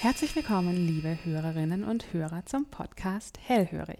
[0.00, 3.98] Herzlich willkommen, liebe Hörerinnen und Hörer zum Podcast Hellhörig.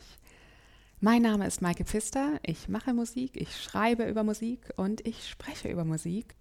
[1.01, 5.69] Mein Name ist Maike Pfister, ich mache Musik, ich schreibe über Musik und ich spreche
[5.69, 6.37] über Musik.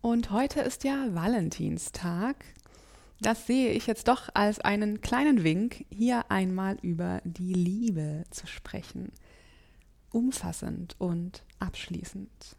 [0.00, 2.46] Und heute ist ja Valentinstag.
[3.20, 8.46] Das sehe ich jetzt doch als einen kleinen Wink, hier einmal über die Liebe zu
[8.46, 9.12] sprechen.
[10.12, 12.56] Umfassend und abschließend.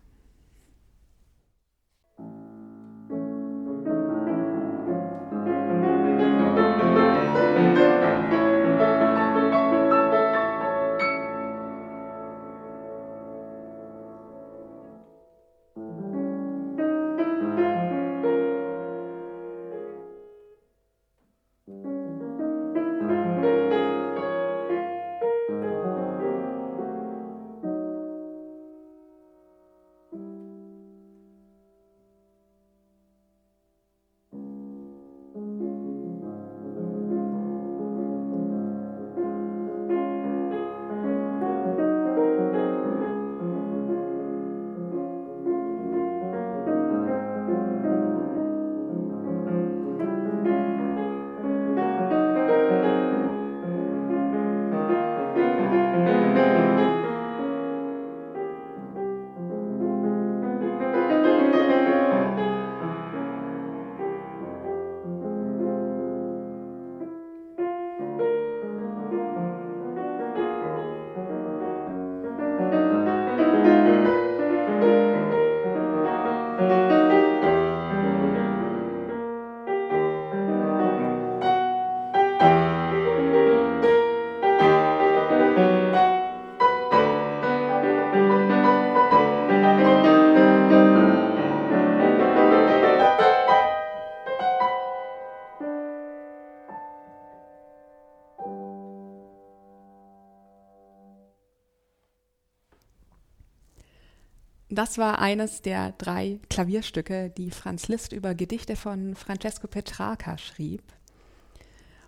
[104.75, 110.83] Das war eines der drei Klavierstücke, die Franz Liszt über Gedichte von Francesco Petrarca schrieb.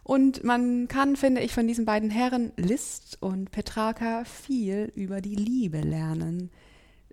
[0.03, 5.35] Und man kann, finde ich, von diesen beiden Herren Liszt und Petrarca viel über die
[5.35, 6.49] Liebe lernen.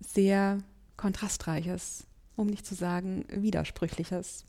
[0.01, 0.59] Sehr
[0.97, 2.05] kontrastreiches,
[2.35, 4.47] um nicht zu sagen widersprüchliches.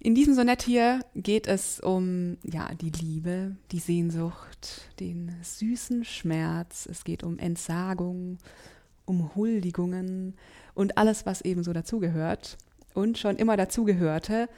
[0.00, 6.88] In diesem Sonett hier geht es um ja, die Liebe, die Sehnsucht, den süßen Schmerz,
[6.90, 8.38] es geht um Entsagung,
[9.08, 10.36] um Huldigungen
[10.74, 12.56] und alles, was eben so dazugehört
[12.94, 14.48] und schon immer dazugehörte,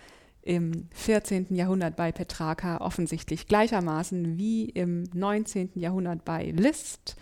[0.43, 1.55] im 14.
[1.55, 5.73] Jahrhundert bei Petrarca offensichtlich gleichermaßen wie im 19.
[5.75, 7.17] Jahrhundert bei Liszt.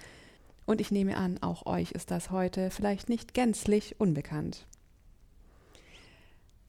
[0.67, 4.67] Und ich nehme an, auch euch ist das heute vielleicht nicht gänzlich unbekannt.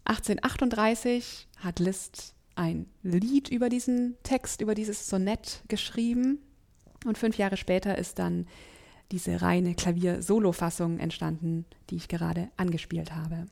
[0.05, 6.39] 1838 hat Liszt ein Lied über diesen Text, über dieses Sonett geschrieben.
[7.05, 8.47] Und fünf Jahre später ist dann
[9.11, 13.45] diese reine Klavier-Solo-Fassung entstanden, die ich gerade angespielt habe.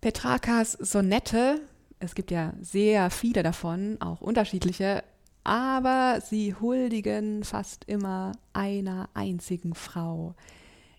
[0.00, 1.60] Petrarkas Sonette,
[1.98, 5.04] es gibt ja sehr viele davon, auch unterschiedliche,
[5.44, 10.34] aber sie huldigen fast immer einer einzigen Frau,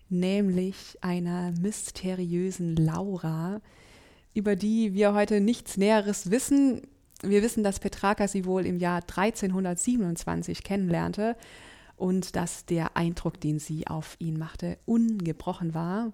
[0.08, 3.60] nämlich einer mysteriösen Laura,
[4.34, 6.82] über die wir heute nichts Näheres wissen.
[7.22, 11.36] Wir wissen, dass Petrarca sie wohl im Jahr 1327 kennenlernte
[12.02, 16.12] und dass der Eindruck, den sie auf ihn machte, ungebrochen war,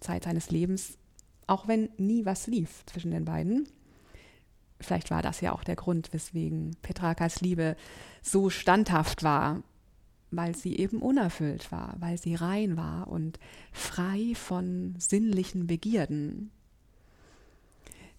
[0.00, 0.98] Zeit seines Lebens,
[1.46, 3.68] auch wenn nie was lief zwischen den beiden.
[4.80, 7.76] Vielleicht war das ja auch der Grund, weswegen Petrakas Liebe
[8.20, 9.62] so standhaft war,
[10.32, 13.38] weil sie eben unerfüllt war, weil sie rein war und
[13.70, 16.50] frei von sinnlichen Begierden.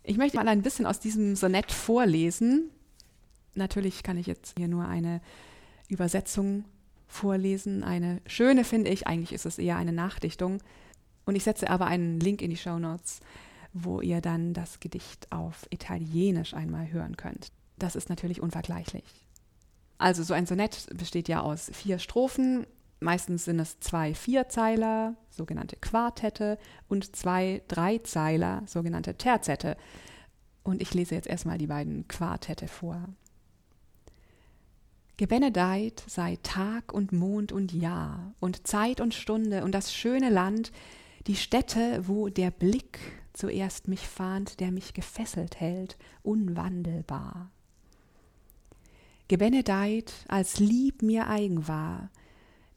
[0.03, 2.69] Ich möchte mal ein bisschen aus diesem Sonett vorlesen.
[3.55, 5.19] Natürlich kann ich jetzt hier nur eine
[5.89, 6.63] Übersetzung
[7.09, 7.83] vorlesen.
[7.83, 10.61] Eine schöne finde ich, eigentlich ist es eher eine Nachdichtung.
[11.25, 13.19] Und ich setze aber einen Link in die Show Notes,
[13.73, 17.51] wo ihr dann das Gedicht auf Italienisch einmal hören könnt.
[17.77, 19.25] Das ist natürlich unvergleichlich.
[19.97, 22.65] Also so ein Sonett besteht ja aus vier Strophen.
[23.01, 26.57] Meistens sind es zwei Vierzeiler, sogenannte Quartette,
[26.87, 29.77] und zwei Dreizeiler, sogenannte Terzette.
[30.63, 33.09] Und ich lese jetzt erstmal die beiden Quartette vor.
[35.19, 40.71] Gebenedeit sei Tag und Mond und Jahr und Zeit und Stunde und das schöne Land,
[41.27, 42.99] die Stätte, wo der Blick
[43.33, 47.51] zuerst mich fahnt, der mich gefesselt hält, unwandelbar.
[49.27, 52.11] Gebenedeit, als lieb mir eigen war,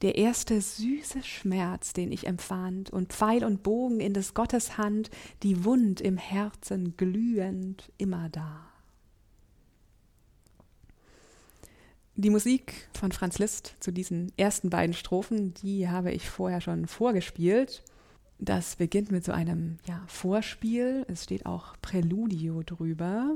[0.01, 5.11] der erste süße Schmerz, den ich empfand, und Pfeil und Bogen in des Gottes Hand,
[5.43, 8.72] die wund im Herzen glühend immer da.
[12.15, 16.85] Die Musik von Franz Liszt zu diesen ersten beiden Strophen, die habe ich vorher schon
[16.85, 17.83] vorgespielt.
[18.37, 21.05] Das beginnt mit so einem ja, Vorspiel.
[21.07, 23.31] Es steht auch Präludio drüber.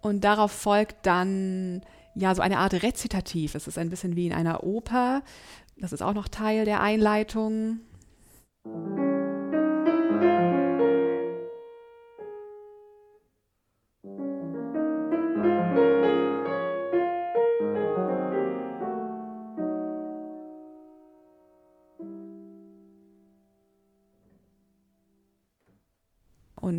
[0.00, 1.82] Und darauf folgt dann
[2.14, 3.54] ja so eine Art Rezitativ.
[3.54, 5.22] Es ist ein bisschen wie in einer Oper.
[5.76, 7.80] Das ist auch noch Teil der Einleitung.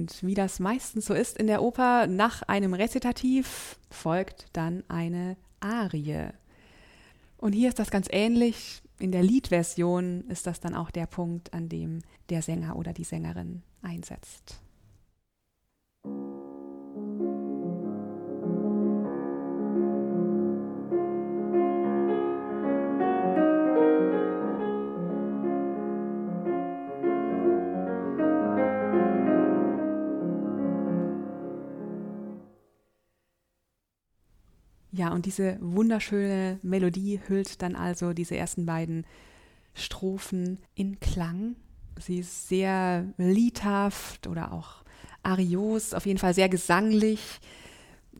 [0.06, 5.36] Und wie das meistens so ist in der Oper, nach einem Rezitativ folgt dann eine
[5.62, 6.28] Arie.
[7.38, 8.84] Und hier ist das ganz ähnlich.
[9.00, 13.04] In der Liedversion ist das dann auch der Punkt, an dem der Sänger oder die
[13.04, 14.62] Sängerin einsetzt.
[35.06, 39.06] Ja, und diese wunderschöne Melodie hüllt dann also diese ersten beiden
[39.76, 41.56] Strophen in Klang.
[42.00, 44.84] Sie ist sehr liedhaft oder auch
[45.22, 47.40] arios, auf jeden Fall sehr gesanglich,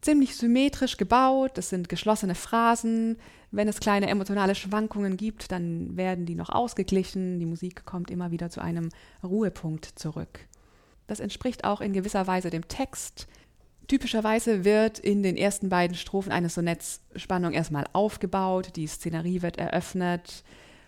[0.02, 1.58] ziemlich symmetrisch gebaut.
[1.58, 3.18] Es sind geschlossene Phrasen.
[3.50, 7.40] Wenn es kleine emotionale Schwankungen gibt, dann werden die noch ausgeglichen.
[7.40, 8.90] Die Musik kommt immer wieder zu einem
[9.24, 10.38] Ruhepunkt zurück.
[11.08, 13.28] Das entspricht auch in gewisser Weise dem Text,
[13.88, 19.58] Typischerweise wird in den ersten beiden Strophen eines Sonetts Spannung erstmal aufgebaut, die Szenerie wird
[19.58, 20.44] eröffnet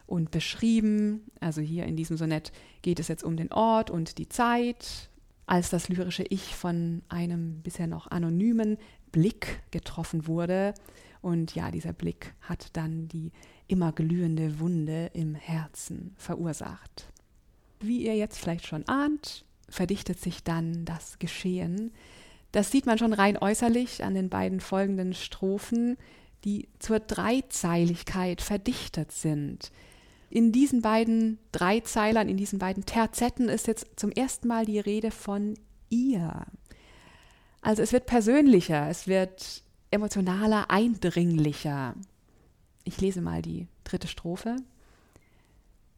[0.08, 1.30] und beschrieben.
[1.40, 2.52] Also hier in diesem Sonett
[2.82, 5.10] geht es jetzt um den Ort und die Zeit,
[5.46, 8.78] als das lyrische Ich von einem bisher noch anonymen
[9.12, 10.74] Blick getroffen wurde.
[11.22, 13.32] Und ja, dieser Blick hat dann die
[13.68, 17.12] immer glühende Wunde im Herzen verursacht.
[17.80, 21.92] Wie ihr jetzt vielleicht schon ahnt, verdichtet sich dann das Geschehen
[22.52, 25.98] das sieht man schon rein äußerlich an den beiden folgenden Strophen,
[26.44, 29.72] die zur Dreizeiligkeit verdichtet sind.
[30.30, 35.12] In diesen beiden Dreizeilern, in diesen beiden Terzetten ist jetzt zum ersten Mal die Rede
[35.12, 35.56] von
[35.90, 36.46] ihr.
[37.62, 41.96] Also es wird persönlicher, es wird emotionaler, eindringlicher.
[42.84, 44.58] Ich lese mal die dritte Strophe.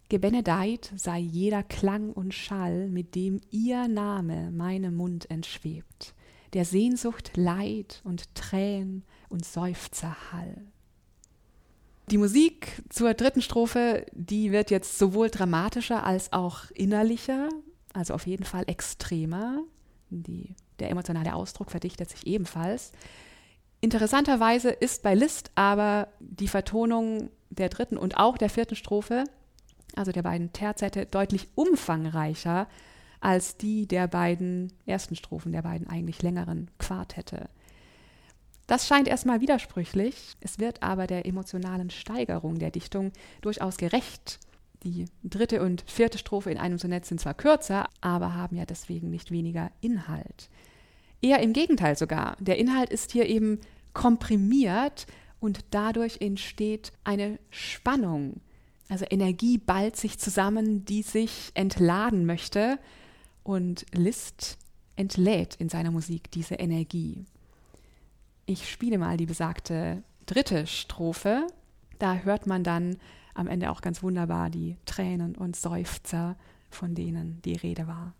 [0.09, 6.15] Gebenedeit sei jeder Klang und Schall, mit dem ihr Name meinem Mund entschwebt
[6.53, 10.65] der Sehnsucht Leid und Tränen und Seufzerhall.
[12.09, 17.49] Die Musik zur dritten Strophe, die wird jetzt sowohl dramatischer als auch innerlicher,
[17.93, 19.61] also auf jeden Fall extremer.
[20.09, 22.93] Die, der emotionale Ausdruck verdichtet sich ebenfalls.
[23.79, 29.23] Interessanterweise ist bei Liszt aber die Vertonung der dritten und auch der vierten Strophe,
[29.95, 32.67] also der beiden Terzette, deutlich umfangreicher
[33.21, 37.49] als die der beiden ersten Strophen, der beiden eigentlich längeren Quartette.
[38.67, 43.11] Das scheint erstmal widersprüchlich, es wird aber der emotionalen Steigerung der Dichtung
[43.41, 44.39] durchaus gerecht.
[44.83, 49.09] Die dritte und vierte Strophe in einem Sonett sind zwar kürzer, aber haben ja deswegen
[49.09, 50.49] nicht weniger Inhalt.
[51.21, 52.37] Eher im Gegenteil sogar.
[52.39, 53.59] Der Inhalt ist hier eben
[53.93, 55.07] komprimiert
[55.39, 58.39] und dadurch entsteht eine Spannung.
[58.87, 62.79] Also Energie ballt sich zusammen, die sich entladen möchte
[63.49, 64.59] und Liszt
[64.95, 67.25] entlädt in seiner Musik diese Energie.
[68.45, 71.47] Ich spiele mal die besagte dritte Strophe.
[71.97, 72.97] Da hört man dann
[73.33, 76.37] am Ende auch ganz wunderbar die Tränen und Seufzer,
[76.69, 78.13] von denen die Rede war.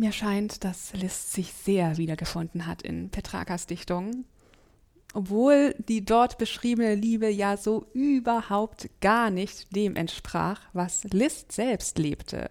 [0.00, 4.24] Mir scheint, dass Liszt sich sehr wiedergefunden hat in Petrakas Dichtung,
[5.12, 11.98] obwohl die dort beschriebene Liebe ja so überhaupt gar nicht dem entsprach, was Liszt selbst
[11.98, 12.50] lebte.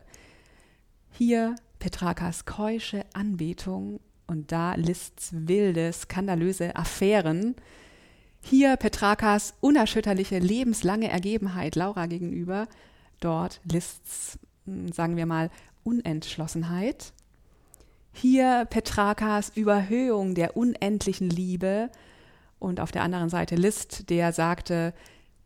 [1.09, 7.55] Hier Petrakas keusche Anbetung und da Liszt's wilde, skandalöse Affären.
[8.43, 12.67] Hier Petrakas unerschütterliche, lebenslange Ergebenheit Laura gegenüber,
[13.19, 15.49] dort Liszt's, hm, sagen wir mal,
[15.83, 17.11] Unentschlossenheit.
[18.11, 21.89] Hier Petrakas Überhöhung der unendlichen Liebe
[22.59, 24.93] und auf der anderen Seite Liszt, der sagte,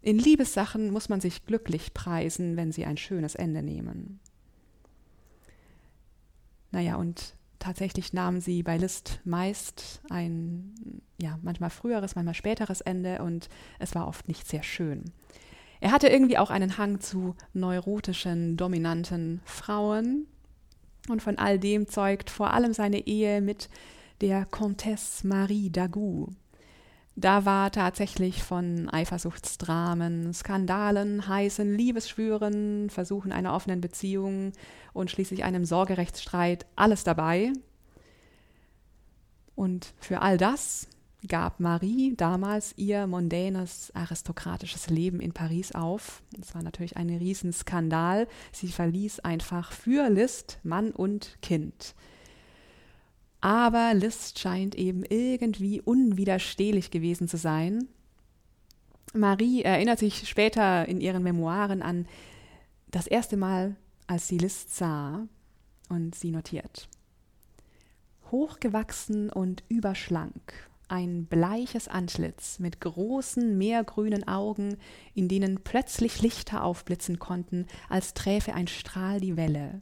[0.02, 4.20] in Liebessachen muss man sich glücklich preisen, wenn sie ein schönes Ende nehmen.
[6.72, 13.22] Naja, und tatsächlich nahmen sie bei Liszt meist ein, ja, manchmal früheres, manchmal späteres Ende
[13.22, 13.48] und
[13.80, 15.06] es war oft nicht sehr schön.
[15.80, 20.28] Er hatte irgendwie auch einen Hang zu neurotischen, dominanten Frauen,
[21.10, 23.70] und von all dem zeugt vor allem seine Ehe mit
[24.22, 26.30] der Comtesse Marie Dagout.
[27.16, 34.52] Da war tatsächlich von Eifersuchtsdramen, Skandalen, heißen Liebesschwüren, Versuchen einer offenen Beziehung
[34.94, 37.54] und schließlich einem Sorgerechtsstreit alles dabei.
[39.56, 40.88] Und für all das
[41.28, 46.22] gab Marie damals ihr mondänes aristokratisches Leben in Paris auf.
[46.38, 48.28] Das war natürlich ein Riesenskandal.
[48.52, 51.96] Sie verließ einfach für Liszt Mann und Kind.
[53.42, 57.88] Aber Liszt scheint eben irgendwie unwiderstehlich gewesen zu sein.
[59.14, 62.08] Marie erinnert sich später in ihren Memoiren an
[62.90, 63.76] das erste Mal,
[64.08, 65.28] als sie Liszt sah
[65.90, 66.88] und sie notiert.
[68.32, 74.78] Hochgewachsen und überschlank, ein bleiches Antlitz mit großen meergrünen Augen,
[75.14, 79.82] in denen plötzlich Lichter aufblitzen konnten, als träfe ein Strahl die Welle.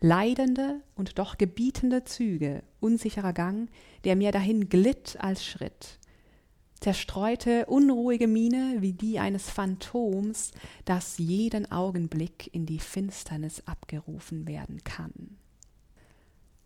[0.00, 3.68] Leidende und doch gebietende Züge, unsicherer Gang,
[4.04, 5.98] der mir dahin glitt als Schritt.
[6.80, 10.52] Zerstreute, unruhige Miene wie die eines Phantoms,
[10.84, 15.38] das jeden Augenblick in die Finsternis abgerufen werden kann.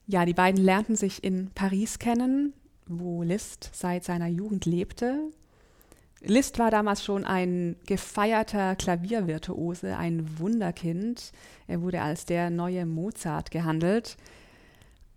[0.06, 2.52] Ja, die beiden lernten sich in Paris kennen,
[3.00, 5.30] wo Liszt seit seiner Jugend lebte.
[6.20, 11.32] Liszt war damals schon ein gefeierter Klaviervirtuose, ein Wunderkind.
[11.66, 14.16] Er wurde als der neue Mozart gehandelt.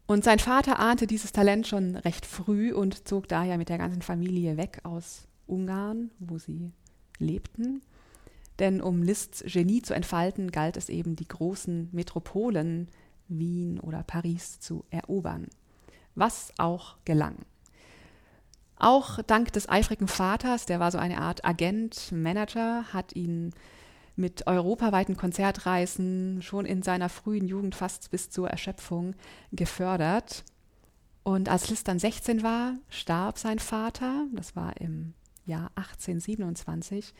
[0.07, 4.01] Und sein Vater ahnte dieses Talent schon recht früh und zog daher mit der ganzen
[4.01, 6.71] Familie weg aus Ungarn, wo sie
[7.19, 7.81] lebten.
[8.59, 12.87] Denn um Liszts Genie zu entfalten, galt es eben, die großen Metropolen
[13.27, 15.47] Wien oder Paris zu erobern.
[16.13, 17.37] Was auch gelang.
[18.77, 23.53] Auch dank des eifrigen Vaters, der war so eine Art Agent, Manager, hat ihn
[24.15, 29.15] mit europaweiten Konzertreisen schon in seiner frühen Jugend fast bis zur Erschöpfung
[29.51, 30.43] gefördert.
[31.23, 35.13] Und als Liszt dann 16 war, starb sein Vater, das war im
[35.45, 37.13] Jahr 1827.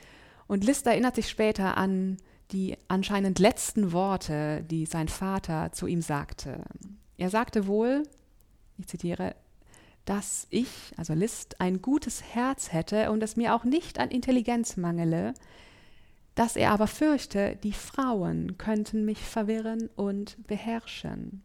[0.48, 2.18] Und Liszt erinnert sich später an
[2.52, 6.64] die anscheinend letzten Worte, die sein Vater zu ihm sagte.
[7.18, 8.04] Er sagte wohl,
[8.78, 9.36] ich zitiere,
[10.06, 14.78] dass ich, also List, ein gutes Herz hätte und es mir auch nicht an Intelligenz
[14.78, 15.34] mangele,
[16.36, 21.42] dass er aber fürchte, die Frauen könnten mich verwirren und beherrschen.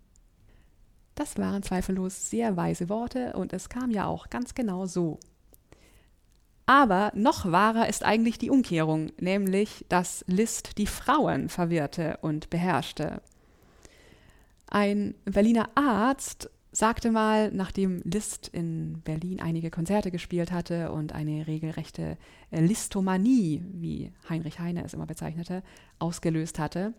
[1.14, 5.18] Das waren zweifellos sehr weise Worte und es kam ja auch ganz genau so.
[6.66, 13.22] Aber noch wahrer ist eigentlich die Umkehrung, nämlich, dass List die Frauen verwirrte und beherrschte.
[14.68, 21.46] Ein Berliner Arzt sagte mal, nachdem Liszt in Berlin einige Konzerte gespielt hatte und eine
[21.46, 22.16] regelrechte
[22.50, 25.62] äh, Listomanie, wie Heinrich Heine es immer bezeichnete,
[25.98, 26.94] ausgelöst hatte,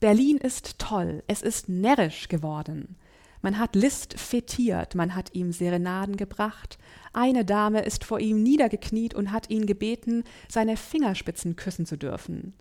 [0.00, 2.96] Berlin ist toll, es ist närrisch geworden.
[3.42, 6.78] Man hat Liszt fetiert, man hat ihm Serenaden gebracht,
[7.12, 12.54] eine Dame ist vor ihm niedergekniet und hat ihn gebeten, seine Fingerspitzen küssen zu dürfen.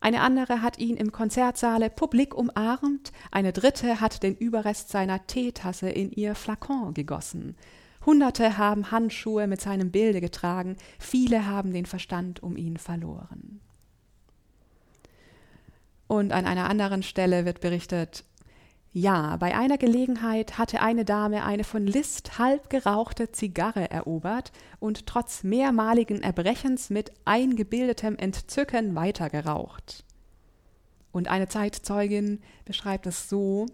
[0.00, 5.90] Eine andere hat ihn im Konzertsaale publik umarmt, eine dritte hat den Überrest seiner Teetasse
[5.90, 7.54] in ihr Flakon gegossen.
[8.06, 13.60] Hunderte haben Handschuhe mit seinem Bilde getragen, viele haben den Verstand um ihn verloren.
[16.06, 18.24] Und an einer anderen Stelle wird berichtet,
[18.92, 25.06] ja, bei einer Gelegenheit hatte eine Dame eine von List halb gerauchte Zigarre erobert und
[25.06, 30.04] trotz mehrmaligen Erbrechens mit eingebildetem Entzücken weitergeraucht.
[31.12, 33.66] Und eine Zeitzeugin beschreibt es so,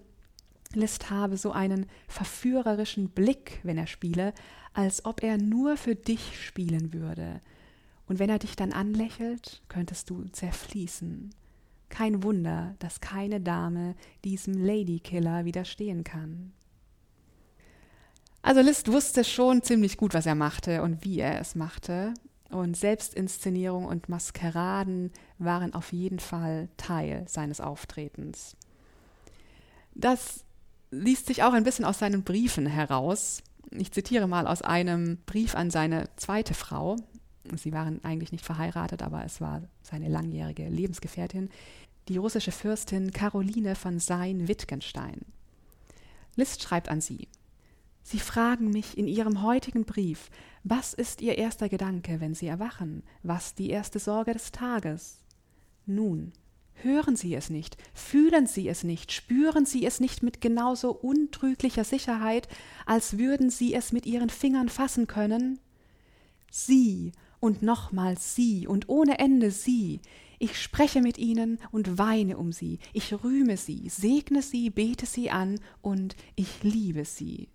[0.75, 4.35] List habe so einen verführerischen Blick, wenn er spiele,
[4.75, 7.41] als ob er nur für dich spielen würde.
[8.07, 11.31] Und wenn er dich dann anlächelt, könntest du zerfließen.
[11.97, 16.53] Kein Wunder, dass keine Dame diesem Ladykiller widerstehen kann.
[18.43, 22.13] Also Liszt wusste schon ziemlich gut, was er machte und wie er es machte.
[22.51, 28.59] Und Selbstinszenierung und Maskeraden waren auf jeden Fall Teil seines Auftretens.
[29.95, 30.45] Das
[30.91, 33.43] liest sich auch ein bisschen aus seinen Briefen heraus.
[33.71, 36.97] Ich zitiere mal aus einem Brief an seine zweite Frau.
[37.55, 41.49] Sie waren eigentlich nicht verheiratet, aber es war seine langjährige Lebensgefährtin,
[42.09, 45.21] die russische Fürstin Caroline von Sein-Wittgenstein.
[46.35, 47.29] Liszt schreibt an sie:
[48.03, 50.31] Sie fragen mich in Ihrem heutigen Brief,
[50.65, 53.03] was ist Ihr erster Gedanke, wenn Sie erwachen?
[53.23, 55.19] Was die erste Sorge des Tages?
[55.87, 56.33] Nun,
[56.83, 61.85] Hören Sie es nicht, fühlen Sie es nicht, spüren Sie es nicht mit genauso untrüglicher
[61.85, 62.49] Sicherheit,
[62.85, 65.59] als würden Sie es mit Ihren Fingern fassen können?
[66.51, 70.01] Sie und nochmals Sie und ohne Ende Sie.
[70.39, 75.31] Ich spreche mit Ihnen und weine um Sie, ich rühme Sie, segne Sie, bete Sie
[75.31, 77.49] an und ich liebe Sie.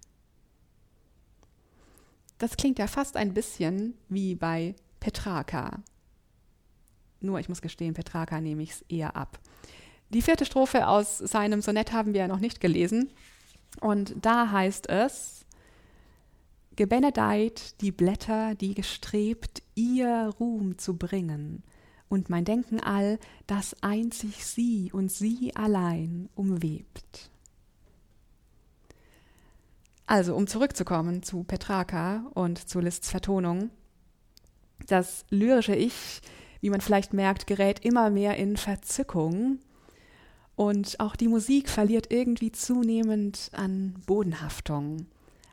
[2.38, 5.84] Das klingt ja fast ein bisschen wie bei Petrarca.
[7.20, 9.40] Nur, ich muss gestehen, Petrarca nehme ich es eher ab.
[10.10, 13.12] Die vierte Strophe aus seinem Sonett haben wir ja noch nicht gelesen.
[13.80, 15.46] Und da heißt es,
[16.76, 21.64] Gebenedeit die Blätter, die gestrebt, ihr Ruhm zu bringen,
[22.12, 27.32] und mein Denken all, das einzig sie und sie allein umwebt.
[30.06, 33.72] Also, um zurückzukommen zu Petrarca und zu Liszt's Vertonung,
[34.88, 36.22] das lyrische Ich
[36.62, 39.60] wie man vielleicht merkt, gerät immer mehr in Verzückung.
[40.56, 45.08] Und auch die Musik verliert irgendwie zunehmend an Bodenhaftung.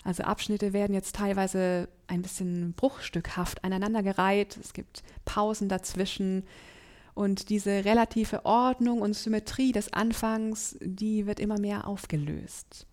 [0.04, 4.56] Also Abschnitte werden jetzt teilweise ein bisschen bruchstückhaft aneinandergereiht.
[4.56, 6.44] Es gibt Pausen dazwischen.
[7.14, 12.86] Und diese relative Ordnung und Symmetrie des Anfangs, die wird immer mehr aufgelöst.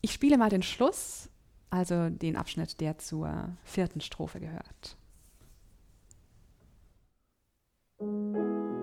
[0.00, 1.28] Ich spiele mal den Schluss,
[1.70, 4.96] also den Abschnitt, der zur vierten Strophe gehört.
[8.00, 8.79] Thank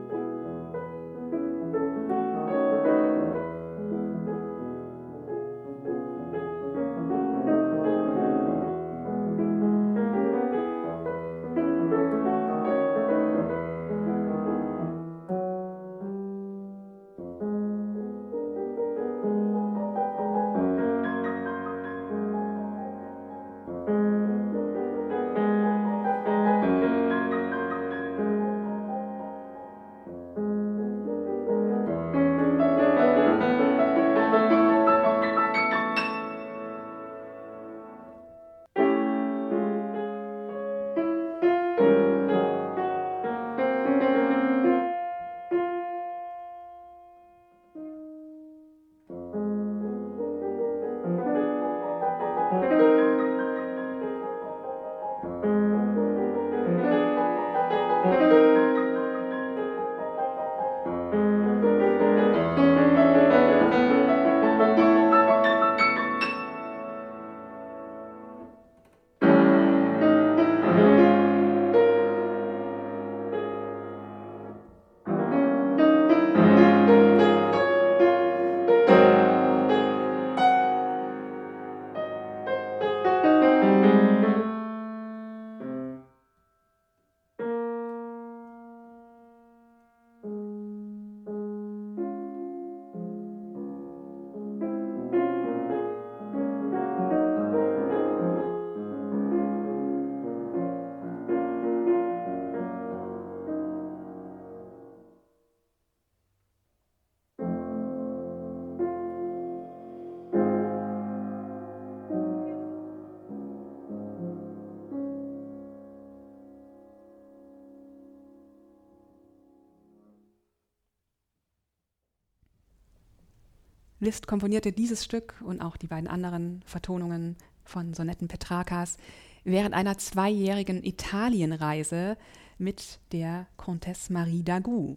[124.08, 128.96] Liszt komponierte dieses Stück und auch die beiden anderen Vertonungen von Sonetten Petrarkas
[129.44, 132.16] während einer zweijährigen Italienreise
[132.58, 134.96] mit der Comtesse Marie d'Agout.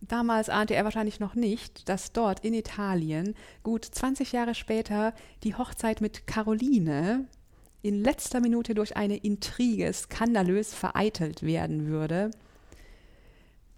[0.00, 5.12] Damals ahnte er wahrscheinlich noch nicht, dass dort in Italien gut 20 Jahre später
[5.44, 7.26] die Hochzeit mit Caroline
[7.82, 12.30] in letzter Minute durch eine Intrige skandalös vereitelt werden würde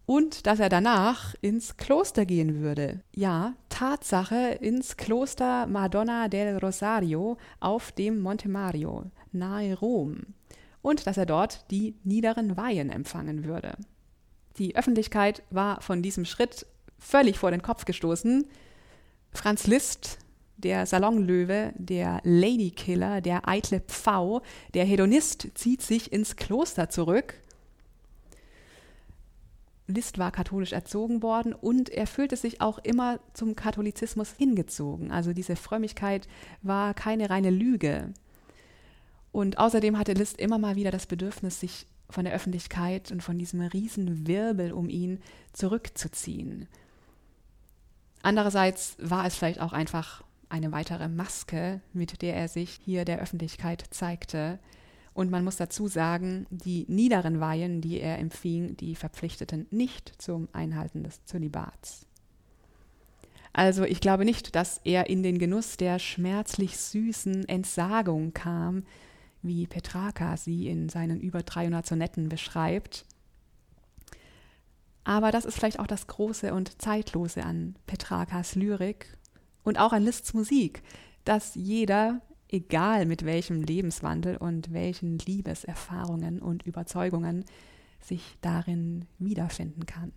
[0.06, 3.00] und dass er danach ins Kloster gehen würde.
[3.12, 10.34] Ja, Tatsache ins Kloster Madonna del Rosario auf dem Monte Mario, nahe Rom.
[10.82, 13.72] Und dass er dort die niederen Weihen empfangen würde.
[14.58, 16.66] Die Öffentlichkeit war von diesem Schritt
[16.98, 18.44] völlig vor den Kopf gestoßen.
[19.32, 20.18] Franz Liszt,
[20.58, 24.42] der Salonlöwe, der Ladykiller, der eitle Pfau,
[24.74, 27.32] der Hedonist zieht sich ins Kloster zurück.
[29.90, 35.10] Liszt war katholisch erzogen worden und er fühlte sich auch immer zum Katholizismus hingezogen.
[35.10, 36.28] Also diese Frömmigkeit
[36.62, 38.12] war keine reine Lüge.
[39.32, 43.38] Und außerdem hatte Liszt immer mal wieder das Bedürfnis, sich von der Öffentlichkeit und von
[43.38, 45.20] diesem riesen Wirbel um ihn
[45.52, 46.66] zurückzuziehen.
[48.22, 53.20] Andererseits war es vielleicht auch einfach eine weitere Maske, mit der er sich hier der
[53.20, 54.58] Öffentlichkeit zeigte.
[55.12, 60.48] Und man muss dazu sagen, die niederen Weihen, die er empfing, die verpflichteten nicht zum
[60.52, 62.06] Einhalten des Zölibats.
[63.52, 68.84] Also ich glaube nicht, dass er in den Genuss der schmerzlich süßen Entsagung kam,
[69.42, 73.04] wie Petrarca sie in seinen über 300 Sonetten beschreibt.
[75.02, 79.16] Aber das ist vielleicht auch das Große und Zeitlose an Petrarcas Lyrik
[79.64, 80.82] und auch an Liszt's Musik,
[81.24, 82.20] dass jeder,
[82.52, 87.44] egal mit welchem Lebenswandel und welchen Liebeserfahrungen und Überzeugungen,
[88.00, 90.12] sich darin wiederfinden kann.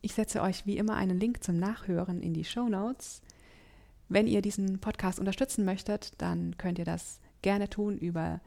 [0.00, 3.22] Ich setze euch wie immer einen Link zum Nachhören in die Show Notes.
[4.08, 8.40] Wenn ihr diesen Podcast unterstützen möchtet, dann könnt ihr das gerne tun über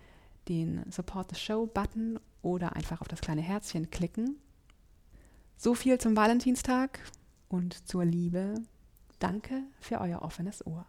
[0.48, 4.38] den Support the Show Button oder einfach auf das kleine Herzchen klicken.
[5.58, 7.00] So viel zum Valentinstag
[7.50, 8.56] und zur Liebe.
[9.20, 10.86] Danke für euer offenes Ohr.